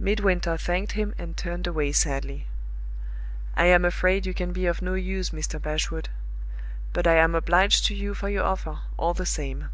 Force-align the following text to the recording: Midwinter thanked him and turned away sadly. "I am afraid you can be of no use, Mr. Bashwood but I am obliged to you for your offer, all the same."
Midwinter 0.00 0.56
thanked 0.56 0.94
him 0.98 1.14
and 1.16 1.36
turned 1.36 1.64
away 1.64 1.92
sadly. 1.92 2.48
"I 3.56 3.66
am 3.66 3.84
afraid 3.84 4.26
you 4.26 4.34
can 4.34 4.52
be 4.52 4.66
of 4.66 4.82
no 4.82 4.94
use, 4.94 5.30
Mr. 5.30 5.62
Bashwood 5.62 6.08
but 6.92 7.06
I 7.06 7.14
am 7.14 7.36
obliged 7.36 7.86
to 7.86 7.94
you 7.94 8.12
for 8.12 8.28
your 8.28 8.42
offer, 8.42 8.80
all 8.96 9.14
the 9.14 9.24
same." 9.26 9.68